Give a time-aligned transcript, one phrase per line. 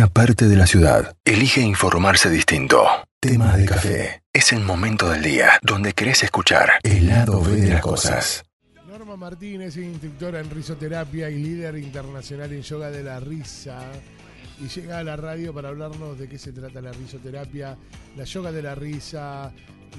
[0.00, 2.86] una parte de la ciudad elige informarse distinto.
[3.20, 4.22] Tema de café.
[4.32, 8.42] Es el momento del día donde querés escuchar el lado B de las cosas.
[8.88, 13.78] Norma Martínez, instructora en risoterapia y líder internacional en yoga de la risa.
[14.58, 17.76] Y llega a la radio para hablarnos de qué se trata la risoterapia,
[18.16, 19.52] la yoga de la risa,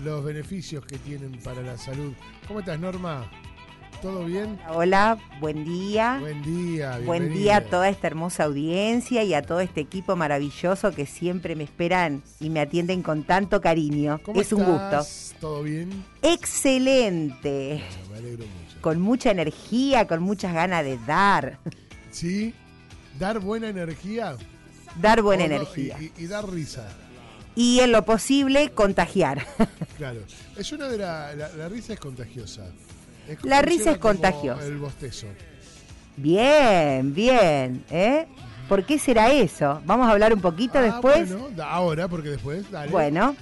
[0.04, 2.14] los beneficios que tienen para la salud.
[2.48, 3.30] ¿Cómo estás, Norma?
[4.02, 4.60] ¿Todo bien?
[4.70, 6.18] Hola, buen día.
[6.20, 7.00] Buen día.
[7.06, 11.56] Buen día a toda esta hermosa audiencia y a todo este equipo maravilloso que siempre
[11.56, 14.20] me esperan y me atienden con tanto cariño.
[14.24, 15.06] ¿Cómo es un gusto.
[15.40, 16.04] ¿Todo bien?
[16.24, 17.84] Excelente.
[18.12, 18.82] Me alegro mucho.
[18.82, 21.60] Con mucha energía, con muchas ganas de dar.
[22.10, 22.56] ¿Sí?
[23.20, 24.36] ¿Dar buena energía?
[25.00, 25.96] Dar buena energía.
[26.00, 26.88] Y, y- y dar risa.
[27.56, 29.46] Y en lo posible, contagiar.
[29.98, 30.22] Claro.
[30.58, 32.64] Es una de la, la, la risa es contagiosa.
[33.44, 34.66] La risa es contagiosa.
[34.66, 35.28] El bostezo.
[36.18, 37.84] Bien, bien.
[37.90, 38.28] ¿eh?
[38.68, 39.82] ¿Por qué será eso?
[39.86, 41.30] Vamos a hablar un poquito Ah, después.
[41.38, 42.92] Bueno, ahora, porque después, dale.
[42.92, 43.36] Bueno,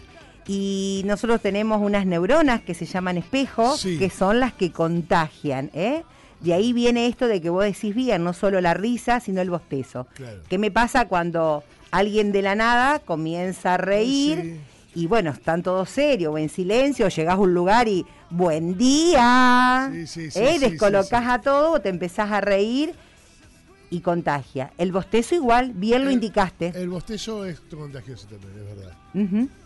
[0.48, 3.98] y nosotros tenemos unas neuronas que se llaman espejos, Sí.
[3.99, 6.04] que son las que contagian, ¿eh?
[6.39, 9.49] De ahí viene esto de que vos decís bien, no solo la risa, sino el
[9.49, 10.07] bostezo.
[10.15, 10.39] Claro.
[10.48, 14.57] ¿Qué me pasa cuando alguien de la nada comienza a reír
[14.95, 19.90] y bueno, están todos serios o en silencio, llegás a un lugar y buen día,
[19.93, 20.54] Sí, sí, sí, ¿eh?
[20.54, 21.32] sí, descolocás sí, sí.
[21.34, 22.93] a todo, o te empezás a reír
[23.91, 24.71] y contagia.
[24.77, 26.71] El bostezo igual, bien lo indicaste.
[26.76, 28.93] El bostezo es contagioso también, es verdad.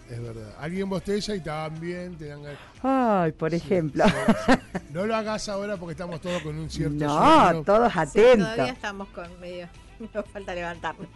[0.09, 0.53] Es verdad.
[0.59, 2.41] Alguien bosteza y también te dan.
[2.83, 4.03] Ay, por ejemplo.
[4.05, 4.11] Sí,
[4.45, 4.79] sí.
[4.94, 7.63] No lo hagas ahora porque estamos todos con un cierto No, sueño.
[7.63, 8.49] todos Sí, atentos.
[8.53, 9.67] todavía estamos con medio.
[10.13, 11.07] Nos falta levantarnos.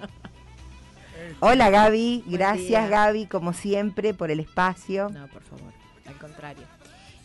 [1.39, 2.87] Hola Gaby, Buen gracias día.
[2.87, 5.09] Gaby, como siempre, por el espacio.
[5.09, 5.73] No, por favor,
[6.07, 6.63] al contrario.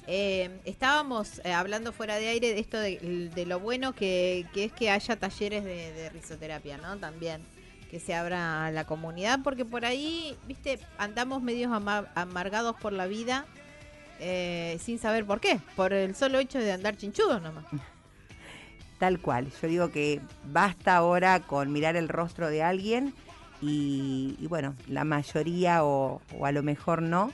[0.07, 4.65] Eh, estábamos eh, hablando fuera de aire de esto de, de lo bueno que, que
[4.65, 6.97] es que haya talleres de, de risoterapia, ¿no?
[6.97, 7.43] También
[7.91, 12.93] que se abra a la comunidad, porque por ahí, viste, andamos medios ama- amargados por
[12.93, 13.45] la vida
[14.19, 17.65] eh, sin saber por qué, por el solo hecho de andar chinchudos nomás.
[18.99, 19.49] Tal cual.
[19.61, 23.15] Yo digo que basta ahora con mirar el rostro de alguien
[23.63, 27.33] y, y bueno, la mayoría o, o a lo mejor no,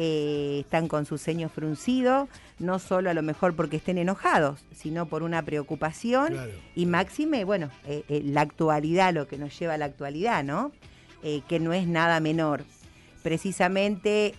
[0.00, 2.28] eh, están con su ceño fruncido,
[2.60, 6.52] no solo a lo mejor porque estén enojados, sino por una preocupación Claro.
[6.76, 10.70] y máxime, bueno, eh, eh, la actualidad, lo que nos lleva a la actualidad, ¿no?
[11.48, 12.62] Que no es nada menor.
[13.24, 14.34] Precisamente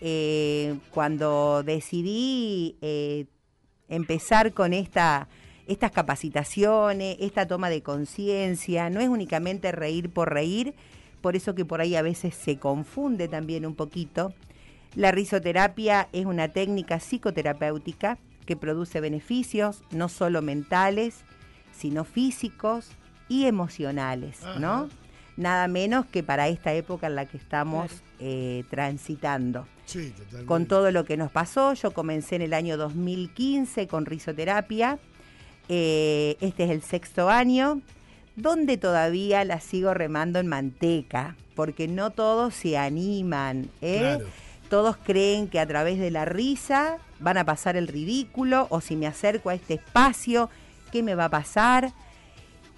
[0.92, 2.78] cuando decidí
[3.90, 5.28] empezar con esta,
[5.68, 10.74] estas capacitaciones, esta toma de conciencia, no es únicamente reír por reír,
[11.22, 14.34] por eso que por ahí a veces se confunde también un poquito.
[14.96, 21.24] La risoterapia es una técnica psicoterapéutica que produce beneficios no solo mentales,
[21.72, 22.90] sino físicos
[23.28, 24.90] y emocionales, ¿no?
[25.38, 28.04] Nada menos que para esta época en la que estamos Claro.
[28.20, 30.46] eh, transitando Sí, totalmente.
[30.48, 31.74] con todo lo que nos pasó.
[31.76, 35.00] Yo comencé en el año 2015 con risoterapia.
[35.70, 37.82] Eh, este es el sexto año,
[38.42, 43.70] donde todavía la sigo remando en manteca, porque no todos se animan.
[43.82, 44.00] ¿eh?
[44.00, 44.26] Claro.
[44.70, 48.96] Todos creen que a través de la risa van a pasar el ridículo, o si
[48.96, 50.50] me acerco a este espacio,
[50.92, 51.92] ¿qué me va a pasar?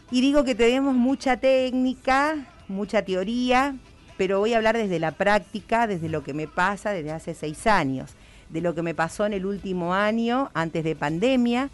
[0.09, 3.75] Y digo que tenemos mucha técnica, mucha teoría,
[4.17, 7.67] pero voy a hablar desde la práctica, desde lo que me pasa desde hace seis
[7.67, 8.11] años,
[8.49, 11.69] de lo que me pasó en el último año, antes de pandemia,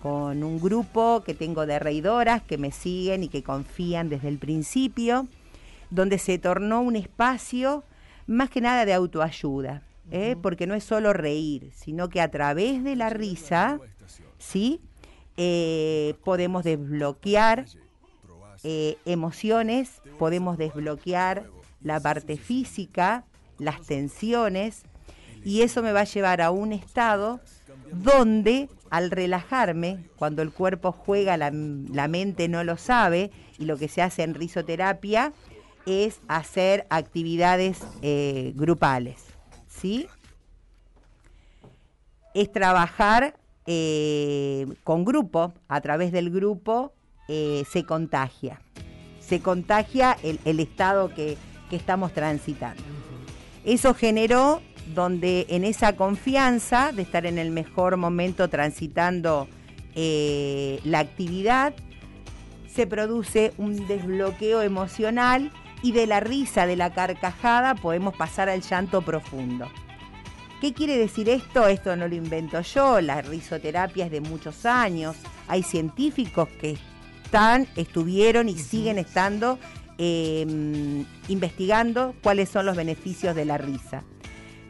[0.00, 4.38] con un grupo que tengo de reidoras que me siguen y que confían desde el
[4.38, 5.26] principio,
[5.90, 7.84] donde se tornó un espacio
[8.26, 10.36] más que nada de autoayuda, ¿eh?
[10.42, 13.78] porque no es solo reír, sino que a través de la risa,
[14.38, 14.80] ¿sí?
[15.36, 17.66] Eh, podemos desbloquear
[18.64, 21.44] eh, emociones, podemos desbloquear
[21.82, 23.24] la parte física,
[23.58, 24.82] las tensiones,
[25.44, 27.40] y eso me va a llevar a un estado
[27.92, 33.76] donde al relajarme, cuando el cuerpo juega, la, la mente no lo sabe, y lo
[33.76, 35.32] que se hace en risoterapia
[35.86, 39.24] es hacer actividades eh, grupales,
[39.68, 40.08] ¿sí?
[42.34, 46.92] Es trabajar eh, con grupo, a través del grupo
[47.28, 48.60] eh, se contagia,
[49.20, 51.36] se contagia el, el estado que,
[51.70, 52.82] que estamos transitando.
[53.64, 54.60] Eso generó
[54.94, 59.48] donde en esa confianza de estar en el mejor momento transitando
[59.94, 61.74] eh, la actividad,
[62.72, 65.50] se produce un desbloqueo emocional
[65.82, 69.66] y de la risa, de la carcajada, podemos pasar al llanto profundo.
[70.60, 71.66] ¿Qué quiere decir esto?
[71.66, 75.16] Esto no lo invento yo, la risoterapia es de muchos años,
[75.48, 76.78] hay científicos que
[77.24, 79.58] están, estuvieron y siguen estando
[79.98, 80.46] eh,
[81.28, 84.04] investigando cuáles son los beneficios de la risa.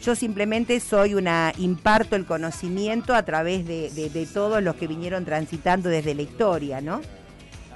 [0.02, 4.87] Yo simplemente soy una, imparto el conocimiento a través de, de- de todos los que
[4.87, 7.00] vinieron transitando desde la historia, ¿no?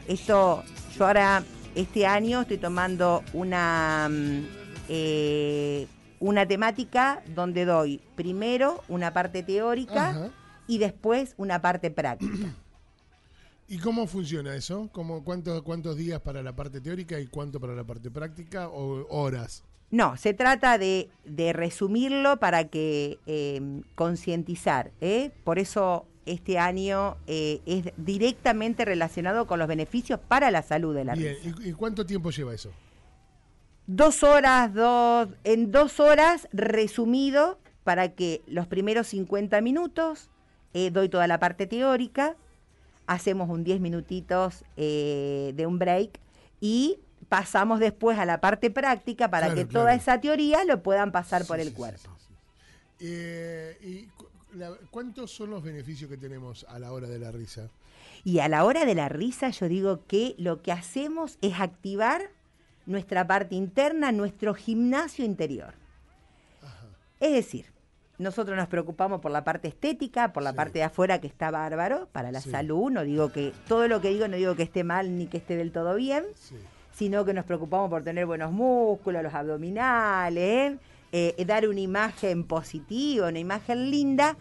[0.06, 0.62] Esto,
[0.96, 1.42] yo ahora,
[1.74, 4.46] este año estoy tomando una, mm,
[4.90, 5.86] eh,
[6.20, 10.30] una temática donde doy primero una parte teórica Ajá.
[10.68, 12.54] y después una parte práctica.
[13.68, 14.88] ¿Y cómo funciona eso?
[14.92, 19.06] ¿Cómo, cuántos, ¿Cuántos días para la parte teórica y cuánto para la parte práctica o
[19.08, 19.62] horas?
[19.90, 23.60] No, se trata de, de resumirlo para que eh,
[23.96, 24.92] concientizar.
[25.00, 25.32] ¿eh?
[25.42, 31.04] Por eso este año eh, es directamente relacionado con los beneficios para la salud de
[31.04, 31.56] la Bien, risa.
[31.62, 32.70] ¿y, y cuánto tiempo lleva eso?
[33.88, 40.30] Dos horas, dos, en dos horas resumido para que los primeros 50 minutos
[40.72, 42.36] eh, doy toda la parte teórica,
[43.08, 46.20] hacemos un 10 minutitos de un break
[46.60, 47.00] y
[47.30, 49.80] pasamos después a la parte práctica para Claro, que claro.
[49.84, 52.10] toda esa teoría lo puedan pasar por el sí, cuerpo.
[52.18, 52.34] sí, sí,
[52.98, 53.06] sí.
[53.08, 57.30] Eh, ¿Y cu- la- cuántos son los beneficios que tenemos a la hora de la
[57.30, 57.70] risa?
[58.24, 62.20] Y a la hora de la risa yo digo que lo que hacemos es activar
[62.84, 65.74] nuestra parte interna, nuestro gimnasio interior.
[67.20, 67.66] Es decir,
[68.18, 70.56] nosotros nos preocupamos por la parte estética, por la Sí.
[70.56, 72.50] parte de afuera que está bárbaro, para la Sí.
[72.50, 75.36] salud, no digo que todo lo que digo no digo que esté mal ni que
[75.38, 76.56] esté del todo bien, Sí.
[76.92, 80.78] Sino que nos preocupamos por tener buenos músculos, los abdominales,
[81.12, 84.36] eh, eh, dar una imagen positiva, una imagen linda,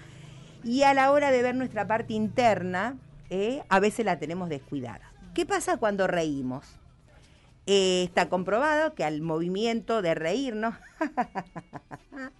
[0.63, 2.97] y a la hora de ver nuestra parte interna,
[3.29, 5.11] eh, a veces la tenemos descuidada.
[5.33, 6.65] ¿Qué pasa cuando reímos?
[7.65, 10.73] Está comprobado que al movimiento de reírnos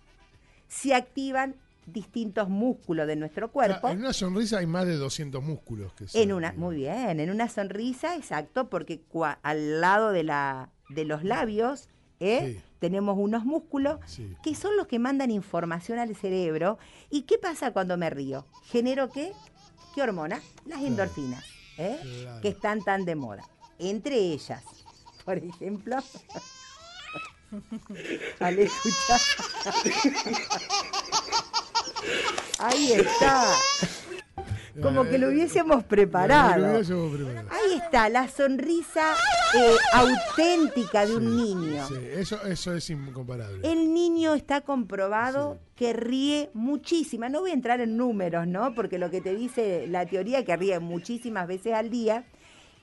[0.67, 1.56] se activan
[1.91, 3.88] distintos músculos de nuestro cuerpo.
[3.88, 5.94] Ah, En una sonrisa hay más de 200 músculos.
[5.94, 10.69] Que En una, muy bien, en una sonrisa, exacto, porque cua- al lado de, la,
[10.89, 11.89] de los labios
[12.19, 12.56] ¿eh?
[12.57, 12.62] Sí.
[12.80, 14.36] tenemos unos músculos Sí.
[14.44, 16.77] que son los que mandan información al cerebro.
[17.09, 18.45] ¿Y qué pasa cuando me río?
[18.65, 19.31] ¿Genero qué?
[19.95, 20.42] ¿Qué hormona?
[20.65, 21.44] Las endorfinas,
[21.77, 21.97] ¿eh?
[22.24, 22.42] Claro.
[22.42, 23.44] que están tan de moda.
[23.80, 24.63] Entre ellas,
[25.25, 25.97] por ejemplo...
[28.39, 29.18] Ale, escucha.
[32.59, 33.45] Ahí está.
[34.81, 36.77] Como que lo hubiésemos preparado.
[37.50, 39.13] Ahí está, la sonrisa
[39.53, 41.85] eh, auténtica de un niño.
[41.88, 43.59] Sí, eso, eso es incomparable.
[43.69, 45.59] El niño está comprobado Sí.
[45.75, 47.29] que ríe muchísimas.
[47.31, 48.73] No voy a entrar en números, ¿no?
[48.73, 52.23] Porque lo que te dice la teoría es que ríe muchísimas veces al día.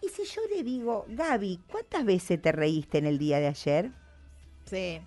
[0.02, 3.90] Y si yo le digo, Gaby, ¿cuántas veces te reíste en el día de ayer?
[4.66, 5.00] Sí,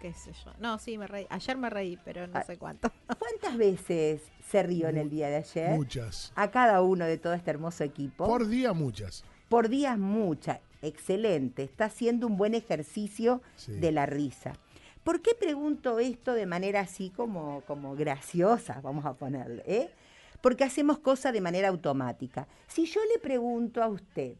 [0.00, 0.52] qué sé yo.
[0.58, 1.26] No, sí, me reí.
[1.30, 2.42] Ayer me reí, pero no Ah.
[2.42, 2.90] sé cuánto.
[3.18, 5.70] ¿Cuántas veces se rió en el día de ayer?
[5.70, 6.32] Muchas.
[6.36, 8.26] A cada uno de todo este hermoso equipo.
[8.26, 9.24] Por día, muchas.
[9.48, 10.60] Por días muchas.
[10.82, 11.62] Excelente.
[11.64, 13.72] Está haciendo un buen ejercicio Sí.
[13.72, 14.52] de la risa.
[15.04, 19.62] ¿Por qué pregunto esto de manera así como, como graciosa, vamos a ponerle?
[19.66, 19.90] ¿eh?
[20.42, 22.46] Porque hacemos cosas de manera automática.
[22.66, 24.34] Si yo le pregunto a usted,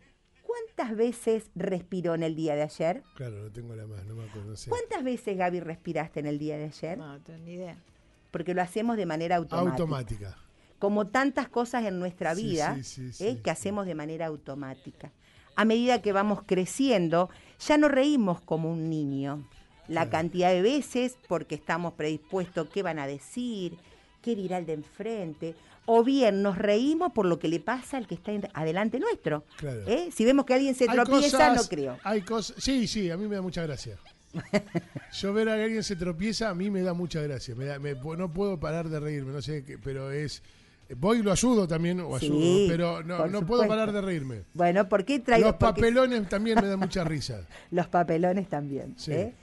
[0.77, 3.03] ¿cuántas veces respiró en el día de ayer?
[3.15, 4.51] Claro, no tengo la más, no me acuerdo.
[4.51, 4.71] No sé.
[4.71, 6.99] ¿Cuántas veces, Gaby, respiraste en el día de ayer?
[6.99, 7.77] No, no tengo ni idea.
[8.31, 9.83] Porque lo hacemos de manera automática.
[9.83, 10.39] Automática.
[10.79, 13.31] como tantas cosas en nuestra Sí, vida sí, sí, ¿eh?
[13.33, 13.51] sí, que sí.
[13.51, 15.11] hacemos de manera automática.
[15.57, 19.49] A medida que vamos creciendo, ya no reímos como un niño.
[19.89, 20.11] La Claro.
[20.11, 23.77] cantidad de veces porque estamos predispuestos qué van a decir,
[24.29, 25.55] qué dirá el de enfrente,
[25.87, 29.45] o bien nos reímos por lo que le pasa al que está adelante nuestro.
[29.57, 29.83] Claro.
[29.87, 30.11] ¿eh?
[30.15, 31.99] Si vemos que alguien se Hay tropieza, cosas- no creo.
[32.05, 32.57] Hay cosas.
[32.63, 33.97] Sí, sí, a mí me da mucha gracia.
[35.13, 37.55] Yo ver a que alguien se tropieza, a mí me da mucha gracia.
[37.55, 40.43] Me da- me- no puedo parar de reírme, no sé qué, pero es.
[40.97, 44.43] Voy y lo ayudo también, o Sí, ayudo, pero no, puedo parar de reírme.
[44.55, 47.41] Bueno, ¿por qué traigo Los porque- papelones también me dan mucha risa.
[47.71, 48.95] Los papelones también.
[48.99, 49.13] Sí.
[49.13, 49.35] ¿eh?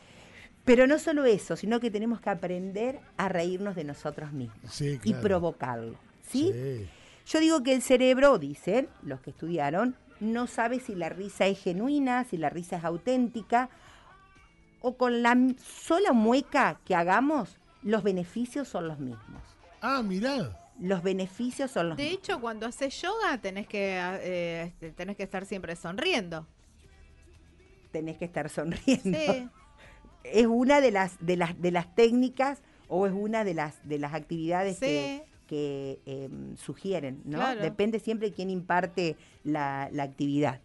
[0.66, 5.00] Pero no solo eso, sino que tenemos que aprender a reírnos de nosotros mismos Sí,
[5.04, 5.96] y provocarlo.
[6.28, 6.52] ¿sí?
[6.54, 6.90] Sí.
[7.28, 11.60] Yo digo que el cerebro, dicen los que estudiaron, no sabe si la risa es
[11.62, 13.70] genuina, si la risa es auténtica,
[14.82, 19.42] o con la sola mueca que hagamos, los beneficios son los mismos.
[19.82, 20.60] Ah, mirá.
[20.80, 22.20] Los beneficios son los De mismos.
[22.24, 26.46] hecho, cuando haces yoga tenés que eh, este, tenés que estar siempre sonriendo.
[27.92, 29.18] Tenés que estar sonriendo.
[29.18, 29.50] Sí.
[30.34, 34.00] Es una de las, de las, de las técnicas o es una de las, de
[34.00, 34.86] las actividades Sí.
[34.86, 37.38] que, que, em, sugieren, ¿no?
[37.38, 37.62] Claro.
[37.62, 40.60] Depende siempre quién imparte la, la actividad.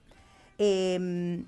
[0.59, 1.45] Em,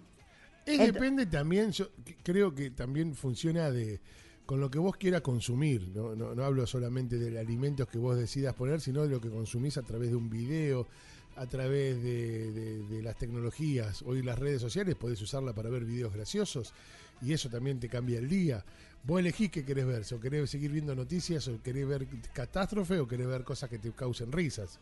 [0.66, 1.88] Es depende también, yo
[2.23, 4.00] creo que también funciona de
[4.47, 5.88] con lo que vos quieras consumir.
[5.95, 9.31] No, no, no hablo solamente de alimentos que vos decidas poner, sino de lo que
[9.31, 10.87] consumís a través de un video.
[11.35, 14.02] a través de, de- de las tecnologías.
[14.02, 16.75] Hoy las redes sociales podés usarla para ver videos graciosos
[17.23, 18.64] y eso también te cambia el día.
[19.05, 23.07] Vos elegís qué querés ver, o querés seguir viendo noticias, o querés ver catástrofe, o
[23.09, 24.79] querés ver cosas que te causen risas.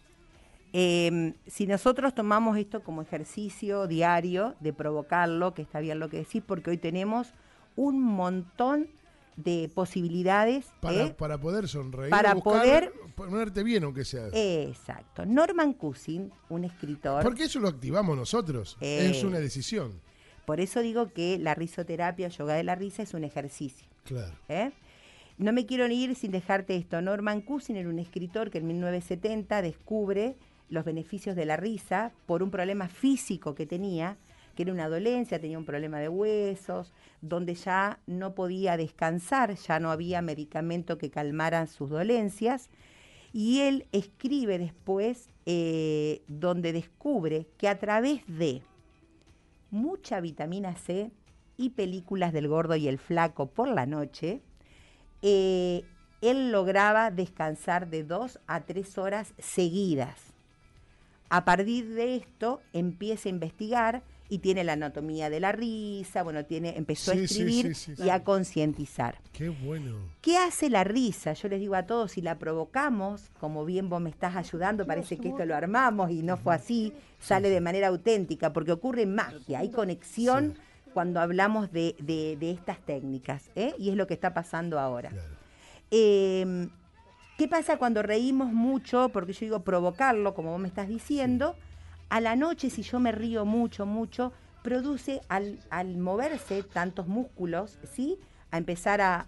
[0.72, 6.18] Eh, si nosotros tomamos esto como ejercicio diario de provocarlo, que está bien lo que
[6.18, 7.28] decís, porque hoy tenemos
[7.76, 8.88] un montón
[9.36, 10.66] de posibilidades.
[10.80, 11.14] Para, ¿eh?
[11.16, 12.10] para poder sonreír.
[12.10, 14.28] Para buscar poder- Ponerte bien, aunque sea.
[14.32, 15.26] Exacto.
[15.26, 17.22] Norman Cousin, un escritor.
[17.22, 18.76] Porque eso lo activamos nosotros.
[18.80, 19.10] Eh.
[19.10, 19.92] Es una decisión.
[20.50, 23.86] Por eso digo que la risoterapia, yoga de la risa, es un ejercicio.
[24.02, 24.32] Claro.
[24.48, 24.72] ¿eh?
[25.38, 27.00] No me quiero ni ir sin dejarte esto.
[27.00, 30.34] Norman Cousin era un escritor que en 1970 descubre
[30.68, 34.16] los beneficios de la risa por un problema físico que tenía,
[34.56, 39.78] que era una dolencia, tenía un problema de huesos, donde ya no podía descansar, ya
[39.78, 42.70] no había medicamento que calmaran sus dolencias.
[43.32, 48.62] Y él escribe después eh, donde descubre que a través de
[49.70, 51.10] mucha vitamina C
[51.56, 54.40] y películas del gordo y el flaco por la noche,
[55.22, 55.84] eh,
[56.20, 60.34] él lograba descansar de dos a tres horas seguidas.
[61.28, 66.44] A partir de esto empieza a investigar y tiene la anatomía de la risa, bueno,
[66.46, 69.18] tiene, empezó Sí, a sí, escribir sí, sí, y a concientizar.
[69.32, 69.96] Qué bueno.
[70.22, 71.32] ¿Qué hace la risa?
[71.34, 75.18] Yo les digo a todos, si la provocamos, como bien vos me estás ayudando, parece
[75.18, 79.58] que esto lo armamos y no fue así, sale de manera auténtica, porque ocurre magia,
[79.58, 80.54] hay conexión
[80.94, 83.74] cuando hablamos de, de- de estas técnicas, ¿eh?
[83.78, 85.10] y es lo que está pasando ahora.
[85.10, 85.34] Claro.
[85.90, 86.68] Eh,
[87.36, 89.08] ¿Qué pasa cuando reímos mucho?
[89.08, 91.56] Porque yo digo provocarlo, como vos me estás diciendo.
[92.10, 97.78] A la noche, si yo me río mucho, mucho, produce al, al moverse tantos músculos,
[97.94, 98.18] ¿sí?
[98.50, 99.26] A empezar a,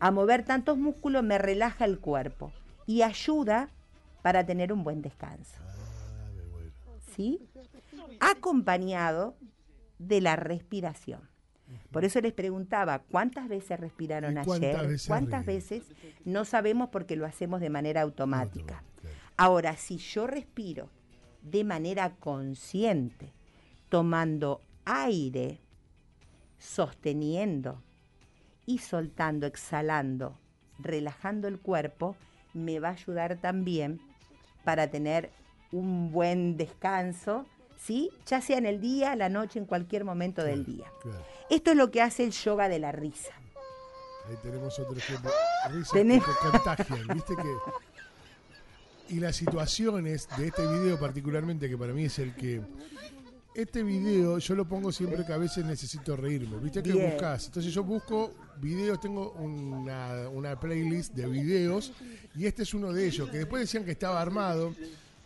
[0.00, 2.52] a mover tantos músculos, me relaja el cuerpo
[2.86, 3.68] y ayuda
[4.22, 5.60] para tener un buen descanso.
[7.14, 7.40] ¿sí?
[8.20, 9.36] Acompañado
[9.98, 11.28] de la respiración.
[11.90, 14.88] Por eso les preguntaba, ¿cuántas veces respiraron ¿Y cuántas ayer?
[14.88, 15.82] veces ¿Cuántas veces?
[16.24, 18.82] No sabemos porque lo hacemos de manera automática.
[19.36, 20.88] Ahora, si yo respiro
[21.50, 23.32] de manera consciente,
[23.88, 25.60] tomando aire,
[26.58, 27.82] sosteniendo
[28.66, 30.36] y soltando, exhalando,
[30.78, 32.16] relajando el cuerpo,
[32.54, 34.00] me va a ayudar también
[34.64, 35.30] para tener
[35.72, 37.46] un buen descanso,
[37.78, 38.10] ¿sí?
[38.26, 40.90] Ya sea en el día, la noche, en cualquier momento del día.
[41.02, 41.22] Claro.
[41.50, 43.32] Esto es lo que hace el yoga de la risa.
[44.28, 45.30] Ahí tenemos otro ejemplo.
[45.70, 47.87] Risas Tenemos- que contagian, ¿viste que?
[49.08, 52.60] Y las situaciones de este video particularmente, que para mí es el que...
[53.54, 56.80] Este video yo lo pongo siempre que a veces necesito reírme, ¿viste?
[56.80, 57.10] Que Bien.
[57.10, 57.46] buscas.
[57.46, 61.92] Entonces yo busco videos, tengo una, una playlist de videos
[62.36, 64.74] y este es uno de ellos, que después decían que estaba armado,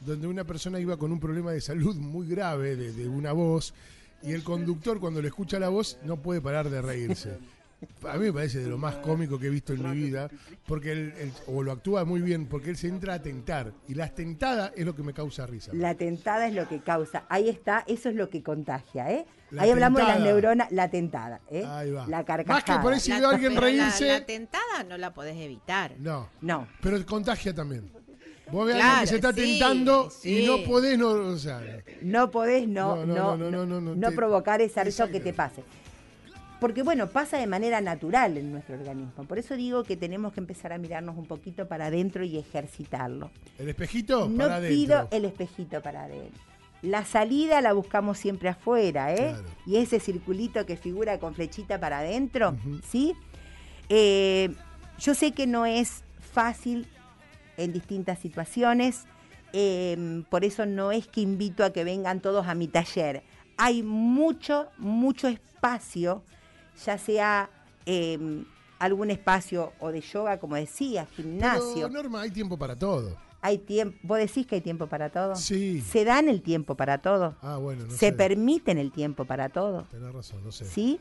[0.00, 3.74] donde una persona iba con un problema de salud muy grave, de, de una voz,
[4.22, 7.36] y el conductor cuando le escucha la voz no puede parar de reírse.
[8.08, 10.28] A mí me parece de lo más cómico que he visto en mi vida,
[10.66, 13.94] porque él, él- o lo actúa muy bien, porque él se entra a tentar, y
[13.94, 15.72] la tentada es lo que me causa risa.
[15.74, 17.24] La tentada es lo que causa.
[17.28, 19.26] Ahí está, eso es lo que contagia, ¿eh?
[19.50, 21.64] La Ahí hablamos de las neuronas, la tentada, ¿eh?
[21.66, 22.06] Ahí va.
[22.06, 22.78] La Más carcajada.
[22.78, 25.92] que por eso- Si veo a alguien la- reírse- La, tentada no la podés evitar.
[25.98, 27.90] No, No, pero contagia también.
[28.50, 31.60] Vos alguien Claro, que se está sí, tentando y no podés, no, o sea,
[32.02, 35.08] no podés no, No, no, no, no, no, no, no, no te- provocar esa risa
[35.08, 35.62] que te pase.
[36.62, 39.24] Porque bueno, pasa de manera natural en nuestro organismo.
[39.24, 43.32] Por eso digo que tenemos que empezar a mirarnos un poquito para adentro y ejercitarlo.
[43.58, 45.18] el espejito No para pido adentro.
[45.18, 46.40] el espejito para adentro.
[46.82, 49.16] La salida la buscamos siempre afuera, ¿eh?
[49.30, 49.44] Claro.
[49.66, 52.56] Y ese circulito que figura con flechita para adentro.
[52.88, 53.14] ¿sí?
[53.88, 54.54] Eh,
[55.00, 56.86] yo sé que no es fácil
[57.56, 59.04] en distintas situaciones,
[59.52, 63.24] eh, por eso no es que invito a que vengan todos a mi taller.
[63.56, 66.22] Hay mucho, mucho espacio,
[66.84, 67.50] ya sea
[67.86, 68.44] eh,
[68.78, 71.74] algún espacio o de yoga, como decía, gimnasio.
[71.74, 73.16] Pero, Norma, hay tiempo para todo.
[73.40, 75.34] Hay tiempo, ¿Vos decís que hay tiempo para todo?
[75.34, 75.80] Sí.
[75.80, 77.36] ¿Se dan el tiempo para todo?
[77.42, 78.12] Ah, bueno, no ¿Se sé.
[78.12, 79.84] permiten el tiempo para todo?
[79.90, 80.64] Tenés razón, no sé.
[80.64, 81.00] ¿Sí?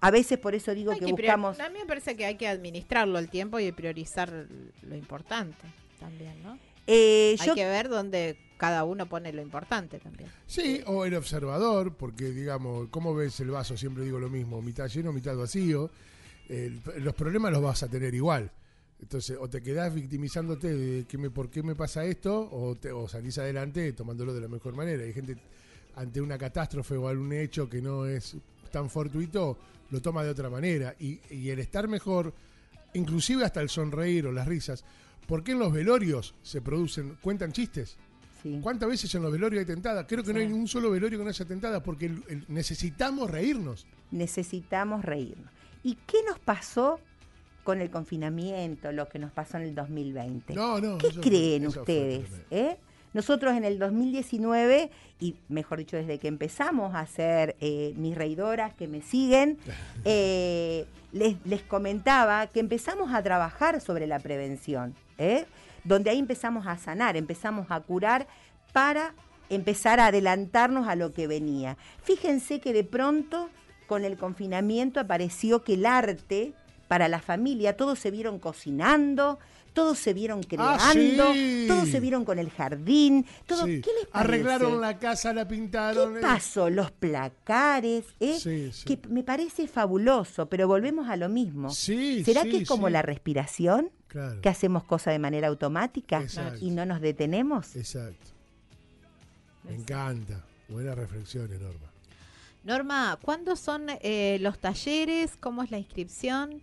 [0.00, 1.58] A veces por eso digo que que buscamos...
[1.58, 4.46] Mí me parece que hay que administrarlo el tiempo y priorizar
[4.82, 5.66] lo importante
[5.98, 6.58] también, ¿no?
[6.86, 10.28] Eh, Hay yo que ver dónde cada uno pone lo importante también.
[10.46, 13.76] Sí, o el observador, porque digamos, ¿cómo ves el vaso?
[13.76, 15.90] Siempre digo lo mismo, mitad lleno, mitad vacío.
[16.48, 18.50] El- los problemas los vas a tener igual.
[19.00, 22.92] Entonces, o te quedás victimizándote de que me, por qué me pasa esto, o, te,
[22.92, 25.02] o salís adelante tomándolo de la mejor manera.
[25.04, 25.36] Hay gente
[25.96, 28.36] ante una catástrofe o algún hecho que no es
[28.70, 29.56] tan fortuito,
[29.90, 30.94] lo toma de otra manera.
[30.98, 32.34] Y, y el estar mejor,
[32.92, 34.84] inclusive hasta el sonreír o las risas,
[35.30, 37.96] ¿por qué en los velorios se producen, cuentan chistes?
[38.42, 38.58] Sí.
[38.62, 40.04] ¿Cuántas veces en los velorios hay tentadas?
[40.08, 43.30] Creo que no hay un solo velorio que no haya tentadas porque el- el- necesitamos
[43.30, 43.86] reírnos.
[44.10, 45.50] necesitamos reírnos.
[45.84, 46.98] ¿Y qué nos pasó
[47.64, 50.52] con el confinamiento, lo que nos pasó en el 2020?
[50.54, 50.98] No, no.
[50.98, 52.28] ¿Qué eso- creen eso ustedes?
[52.50, 52.76] eh?
[53.12, 58.72] Nosotros en el 2019, y mejor dicho, desde que empezamos a hacer eh, mis reidoras
[58.74, 59.58] que me siguen,
[60.04, 65.46] eh, les, les comentaba que empezamos a trabajar sobre la prevención, ¿eh?
[65.84, 68.26] donde ahí empezamos a sanar, empezamos a curar
[68.72, 69.14] para
[69.48, 71.76] empezar a adelantarnos a lo que venía.
[72.02, 73.50] Fíjense que de pronto
[73.86, 76.54] con el confinamiento apareció que el arte
[76.90, 79.38] para la familia, todos se vieron cocinando,
[79.74, 81.66] todos se vieron Ah, creando, sí.
[81.68, 83.80] todos se vieron con el jardín, todo, Sí.
[83.80, 84.18] ¿qué les parece?
[84.18, 86.14] Arreglaron la casa, la pintaron.
[86.14, 86.22] ¿Qué eh.
[86.22, 86.68] pasó?
[86.68, 88.36] Los placares, ¿eh?
[88.40, 88.84] Sí, sí.
[88.86, 91.70] que me parece fabuloso, pero volvemos a lo mismo.
[91.70, 92.92] Sí, ¿Será sí, que es como sí.
[92.92, 93.92] la respiración?
[94.08, 94.40] Claro.
[94.40, 96.58] Que hacemos cosas de manera automática Exacto.
[96.60, 97.76] y no nos detenemos.
[97.76, 98.30] Exacto.
[99.62, 100.44] Me encanta.
[100.68, 101.86] Buena reflexión, Norma.
[102.64, 105.36] Norma, ¿cuándo son eh, los talleres?
[105.38, 106.60] ¿Cómo es la inscripción?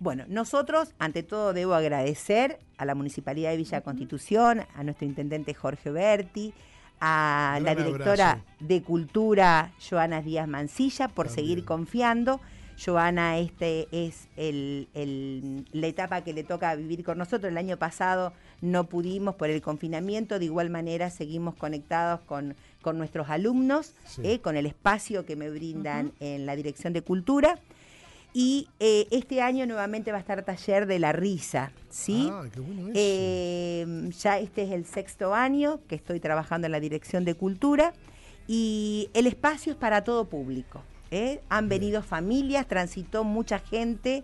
[0.00, 5.52] Bueno, nosotros, ante todo, debo agradecer a la Municipalidad de Villa Constitución, a nuestro intendente
[5.52, 6.54] Jorge Berti,
[7.00, 8.46] a Gran la directora abrazo.
[8.60, 11.46] de Cultura, Joana Díaz Mancilla, por También.
[11.48, 12.40] seguir confiando.
[12.82, 17.50] Joana, este es el- el- la etapa que le toca vivir con nosotros.
[17.50, 22.96] El año pasado no pudimos por el confinamiento, de igual manera seguimos conectados con, con
[22.96, 24.22] nuestros alumnos, Sí.
[24.24, 27.58] eh, con el espacio que me brindan en la Dirección de Cultura.
[28.32, 32.28] Y eh, este año nuevamente va a estar taller de la risa, ¿sí?
[32.30, 32.92] Ah, qué bueno eso.
[32.94, 37.92] Eh, ya este es el sexto año que estoy trabajando en la Dirección de Cultura
[38.46, 40.82] y el espacio es para todo público.
[41.10, 41.40] ¿eh?
[41.48, 41.80] Han Bien.
[41.80, 44.22] venido familias, transitó mucha gente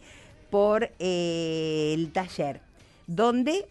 [0.51, 2.61] por el taller,
[3.09, 3.67] donde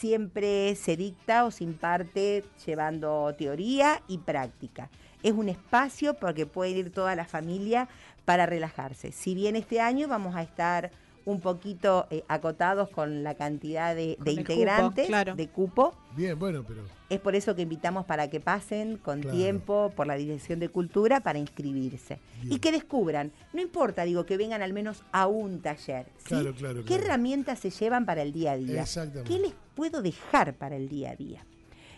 [0.00, 4.90] siempre se dicta o se imparte llevando teoría y práctica.
[5.22, 7.88] Es un espacio porque puede ir toda la familia
[8.24, 9.12] para relajarse.
[9.12, 10.90] Si bien este año vamos a estar
[11.26, 15.36] un poquito eh, acotados con la cantidad de, cupo, integrantes claro.
[15.36, 16.80] de cupo, Bien, bueno, pero.
[17.10, 19.36] es por eso que invitamos para que pasen con Claro.
[19.36, 22.18] tiempo por la Dirección de Cultura para inscribirse.
[22.40, 22.54] Bien.
[22.54, 26.06] Y que descubran, no importa, digo, que vengan al menos a un taller.
[26.18, 26.24] ¿sí?
[26.28, 27.04] Claro, claro, ¿Qué claro.
[27.04, 28.82] herramientas se llevan para el día a día?
[28.82, 29.30] Exactamente.
[29.30, 31.44] ¿Qué les puedo dejar para el día a día?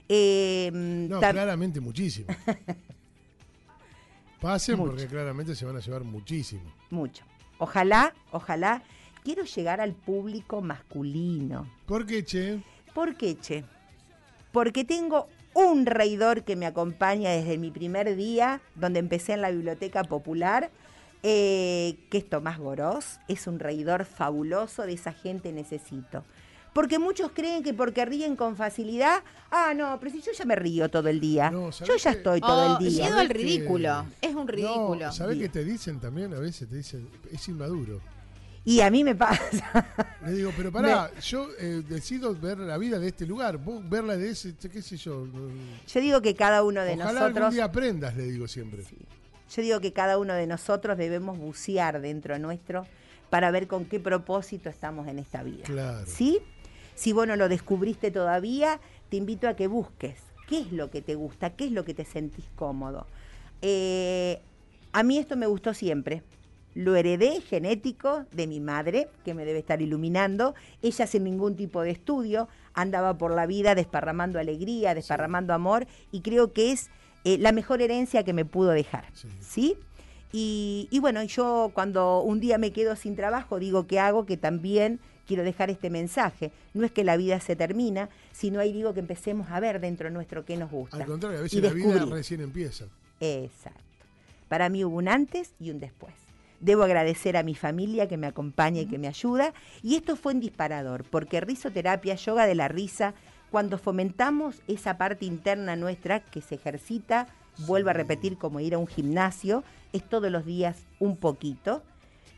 [0.09, 2.27] Eh, No, claramente muchísimo.
[4.43, 4.91] Pasen Mucho.
[4.91, 6.63] porque claramente se van a llevar muchísimo.
[6.91, 7.25] Mucho.
[7.59, 8.83] Ojalá, ojalá.
[9.23, 11.71] Quiero llegar al público masculino.
[11.87, 12.61] ¿Por qué, che?
[12.93, 13.65] ¿Por qué, che?
[14.51, 19.51] Porque tengo un reidor que me acompaña desde mi primer día, donde empecé en la
[19.51, 20.73] Biblioteca Popular,
[21.23, 23.21] eh, que es Tomás Gorós.
[23.29, 26.25] Es un reidor fabuloso, de esa gente necesito.
[26.73, 30.57] Porque muchos creen que porque ríen con facilidad, ah, no, pero si yo ya me
[30.57, 31.51] río todo el día.
[31.51, 33.05] No, yo ¿sabés ya estoy todo Oh, el día.
[33.05, 34.07] Miedo al ¿Sabés que- ridículo.
[34.23, 35.07] Es un ridículo.
[35.07, 36.33] No, ¿Sabés qué te dicen también?
[36.33, 38.01] A veces te dicen, es inmaduro.
[38.65, 39.87] Y a mí me pasa.
[40.25, 44.17] Le digo, pero pará, yo eh, decido ver la vida de este lugar, vos verla
[44.17, 45.27] de ese, qué sé yo.
[45.93, 48.85] Yo digo que cada uno de Ojalá algún nosotros día aprendas, le digo siempre.
[49.55, 52.87] Yo digo que cada uno de nosotros debemos bucear dentro nuestro
[53.31, 55.65] para ver con qué propósito estamos en esta vida.
[55.65, 56.07] Claro.
[56.07, 56.39] ¿Sí?
[56.95, 61.03] Si vos no lo descubriste todavía, te invito a que busques qué es lo que
[61.03, 63.07] te gusta, qué es lo que te sentís cómodo.
[63.63, 64.41] Eh,
[64.93, 66.23] a mí esto me gustó siempre.
[66.75, 70.55] Lo heredé genético de mi madre, que me debe estar iluminando.
[70.81, 76.21] Ella sin ningún tipo de estudio andaba por la vida desparramando alegría, desparramando amor, y
[76.21, 76.91] creo que es
[77.25, 79.05] eh, la mejor herencia que me pudo dejar.
[79.13, 79.29] Sí.
[79.41, 79.77] ¿Sí?
[80.33, 84.39] Y, y bueno, yo cuando un día me quedo sin trabajo, digo que hago que
[84.39, 86.53] también quiero dejar este mensaje.
[86.75, 90.11] No es que la vida se termina, sino ahí digo que empecemos a ver dentro
[90.11, 90.97] nuestro qué nos gusta.
[90.99, 92.87] Al contrario, a veces la vida recién empieza.
[93.21, 93.81] Exacto.
[94.49, 96.13] Para mí hubo un antes y un después.
[96.61, 99.53] Debo agradecer a mi familia que me acompaña y que me ayuda.
[99.83, 103.15] Y esto fue un disparador, porque risoterapia, yoga de la risa,
[103.51, 107.27] cuando fomentamos esa parte interna nuestra que se ejercita,
[107.67, 111.83] vuelvo a repetir como ir a un gimnasio, es todos los días un poquito.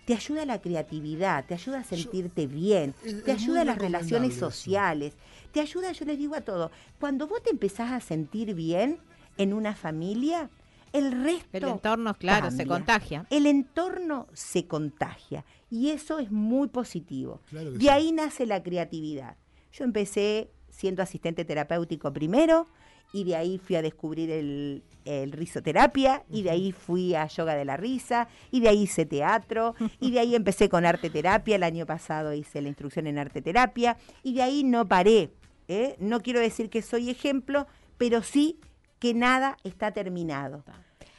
[0.05, 3.79] Te ayuda a la creatividad, te ayuda a sentirte bien, es- te ayuda a las
[3.79, 4.51] relaciones eso.
[4.51, 5.15] sociales,
[5.53, 8.99] te ayuda, yo les digo a todo, cuando vos te empezás a sentir bien
[9.39, 10.51] en una familia,
[10.93, 13.27] el resto El entorno, claro, se contagia.
[13.31, 17.41] El entorno se contagia y eso es muy positivo.
[17.51, 17.89] Claro de sí.
[17.89, 19.37] ahí nace la creatividad.
[19.73, 22.69] Yo empecé siendo asistente terapéutico primero
[23.15, 27.55] y de ahí fui a descubrir el, el risoterapia y de ahí fui a yoga
[27.55, 31.55] de la risa y de ahí hice teatro y de ahí empecé con arte terapia.
[31.55, 35.31] El año pasado hice la instrucción en arte terapia y de ahí no paré.
[35.69, 35.95] ¿eh?
[36.01, 38.59] No quiero decir que soy ejemplo, pero sí
[38.99, 40.65] que nada está terminado.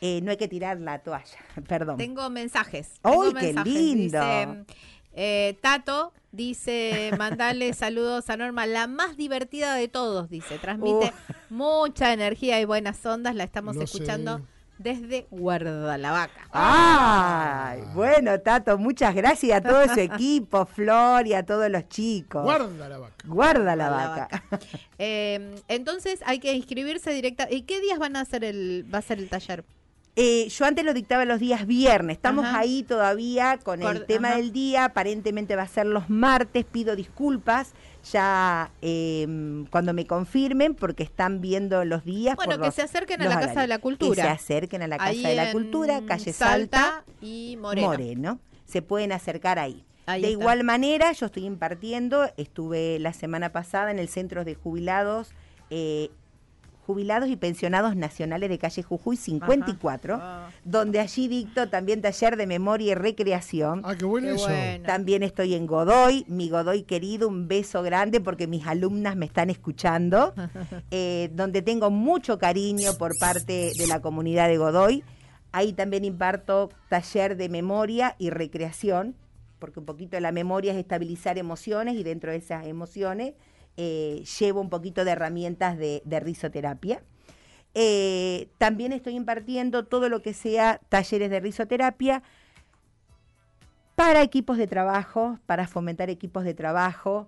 [0.01, 1.95] Eh, no hay que tirar la toalla, perdón.
[1.95, 2.99] Tengo mensajes.
[3.03, 3.73] ¡Ay, tengo qué mensajes.
[3.73, 4.19] lindo!
[4.19, 4.65] Dice,
[5.15, 10.57] eh, Tato dice, mandale saludos a Norma, la más divertida de todos, dice.
[10.59, 11.11] Transmite
[11.49, 13.33] mucha energía y buenas ondas.
[13.35, 14.43] La estamos No escuchando sé.
[14.77, 16.49] desde Guardalavaca.
[16.51, 22.43] Ay, bueno, Tato, muchas gracias a todo su equipo, Flor y a todos los chicos.
[22.43, 23.15] Guarda la vaca.
[23.25, 24.43] Guarda la La vaca.
[24.99, 27.47] Eh, entonces hay que inscribirse directa.
[27.49, 29.63] ¿Y qué días van a hacer el, va a ser el taller?
[30.17, 32.59] Eh, yo antes lo dictaba los días viernes, estamos Ajá.
[32.59, 34.37] ahí todavía con el tema ajá.
[34.37, 37.73] del día, aparentemente va a ser los martes, pido disculpas
[38.09, 42.37] ya eh, cuando me confirmen porque están viendo los días.
[42.37, 44.23] Bueno, por que los- se acerquen a la Casa de la Que Cultura.
[44.23, 47.87] se acerquen a la Casa Ahí de la Cultura, calle Salta, y Moreno.
[47.87, 48.39] Moreno.
[48.65, 49.83] Se pueden acercar ahí.
[50.05, 50.39] Ahí de está.
[50.39, 55.31] igual manera, yo estoy impartiendo, estuve la semana pasada en el Centro de Jubilados,
[55.71, 56.09] eh,
[56.85, 60.49] Jubilados y Pensionados Nacionales de Calle Jujuy 54, Ah.
[60.63, 63.81] donde allí dicto también taller de memoria y recreación.
[63.83, 64.45] Ah, qué bueno Qué eso.
[64.47, 64.85] bueno.
[64.85, 69.49] También estoy en Godoy, mi Godoy querido, un beso grande porque mis alumnas me están
[69.49, 70.33] escuchando,
[70.91, 75.03] eh, donde tengo mucho cariño por parte de la comunidad de Godoy.
[75.51, 79.15] Ahí también imparto taller de memoria y recreación,
[79.57, 83.33] porque un poquito la memoria es estabilizar emociones y dentro de esas emociones
[83.77, 87.01] eh, llevo un poquito de herramientas de, de risoterapia.
[87.73, 92.23] Eh, también estoy impartiendo todo lo que sea talleres de risoterapia
[93.95, 97.27] para equipos de trabajo, para fomentar equipos de trabajo,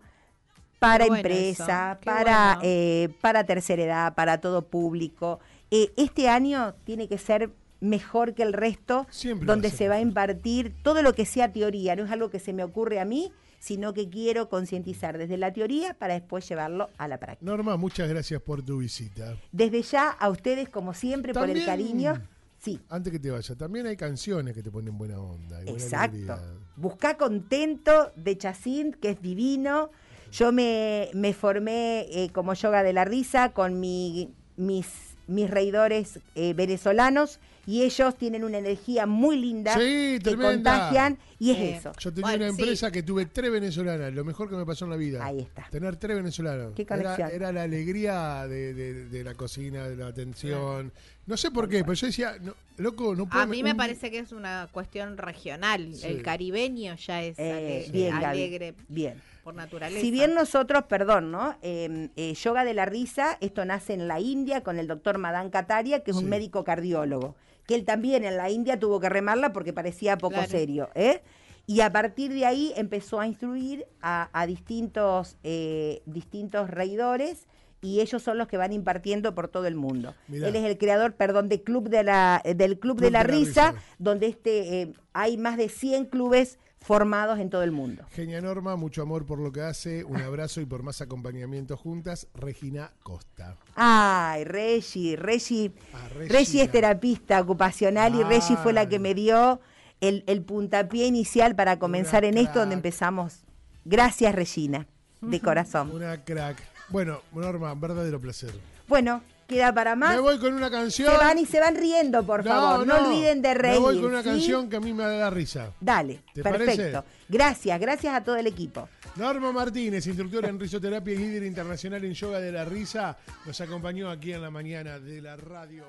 [0.80, 2.62] para Qué empresa, para, bueno.
[2.64, 5.40] eh, para tercera edad, para todo público.
[5.72, 10.00] Eh, este año tiene que ser mejor que el resto, Siempre donde se va a
[10.02, 13.32] impartir todo lo que sea teoría, no es algo que se me ocurre a mí,
[13.60, 17.50] sino que quiero concientizar desde la teoría para después llevarlo a la práctica.
[17.50, 19.36] Norma, muchas gracias por tu visita.
[19.52, 22.22] Desde ya a ustedes, como siempre, por el cariño.
[22.60, 25.62] Sí, Antes que te vaya, también hay canciones que te ponen buena onda.
[25.62, 26.16] y buena Exacto.
[26.18, 26.40] alegría.
[26.76, 29.92] Buscá contento de Chacín, que es divino.
[30.32, 34.88] Yo me, me formé eh, como yoga de la risa con mi- mis,
[35.28, 39.80] mis reidores eh, venezolanos y ellos tienen una energía muy linda Sí,
[40.18, 40.72] que tremenda.
[40.80, 41.92] contagian y es Eh, eso.
[42.00, 42.62] Yo tenía Bueno, una sí.
[42.62, 45.24] empresa que tuve tres venezolanas, lo mejor que me pasó en la vida.
[45.24, 45.68] Ahí está.
[45.70, 46.74] Tener tres venezolanos.
[46.76, 47.30] Qué era, conexión.
[47.32, 50.92] era la alegría de, de- de la cocina, de la atención.
[51.26, 53.44] No sé por qué, pero yo decía, no, loco, no puedo.
[53.44, 55.94] A mí me un- parece que es una cuestión regional.
[55.94, 56.08] Sí.
[56.08, 59.22] El caribeño ya es Eh, ale- bien, Gaby, alegre Bien.
[59.44, 60.00] por naturaleza.
[60.00, 61.58] Si bien nosotros, perdón, ¿no?
[61.62, 65.50] Eh, eh, yoga de la risa, esto nace en la India con el doctor Madan
[65.50, 66.24] Kataria, que es Sí.
[66.24, 67.36] un médico cardiólogo,
[67.68, 70.50] que él también en la India tuvo que remarla porque parecía poco Claro.
[70.50, 71.22] serio, ¿eh?
[71.68, 77.46] Y a partir de ahí empezó a instruir a, a distintos, eh, distintos reidores
[77.82, 80.16] y ellos son los que van impartiendo por todo el mundo.
[80.30, 80.48] Mirá.
[80.48, 84.28] Él es el creador, perdón, de club de la, del Club, de la Risa, donde
[84.28, 88.04] este, eh, hay más de 100 clubes formados en todo el mundo.
[88.12, 90.04] Genia Norma, mucho amor por lo que hace.
[90.04, 92.28] Un abrazo y por más acompañamiento juntas.
[92.34, 93.58] Regina Costa.
[93.76, 96.64] Ay, Regi, Regi, Ah, Regi Regina.
[96.64, 99.60] es terapista ocupacional y Regi fue la que me dio
[100.00, 103.42] el, el puntapié inicial para comenzar en esto, donde empezamos.
[103.84, 104.88] Gracias, Regina,
[105.22, 105.92] de corazón.
[105.92, 106.58] Una crack.
[106.90, 108.52] Bueno, Norma, verdadero placer.
[108.88, 110.14] Bueno, queda para más.
[110.16, 111.12] Me voy con una canción.
[111.12, 112.86] Se van y se van riendo, por favor.
[112.86, 113.76] No, olviden de reír.
[113.76, 114.30] Me voy con una ¿sí?
[114.30, 115.72] canción que a mí me da risa.
[115.80, 117.02] Dale, ¿Te perfecto.
[117.02, 117.04] parece?
[117.30, 118.88] Gracias, gracias a todo el equipo.
[119.16, 124.10] Norma Martínez, instructora en risoterapia y líder internacional en yoga de la risa, nos acompañó
[124.10, 125.86] aquí en la mañana de la radio.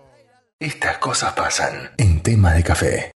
[0.58, 3.12] Estas cosas pasan en tema de café.